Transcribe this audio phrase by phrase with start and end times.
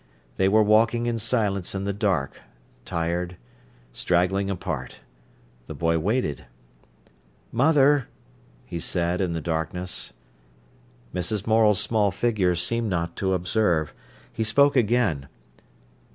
[0.37, 2.41] They were walking in silence in the dark,
[2.85, 3.37] tired,
[3.93, 5.01] straggling apart.
[5.67, 6.45] The boy waited.
[7.51, 8.07] "Mother!"
[8.65, 10.13] he said, in the darkness.
[11.13, 11.45] Mrs.
[11.45, 13.93] Morel's small figure seemed not to observe.
[14.33, 15.27] He spoke again.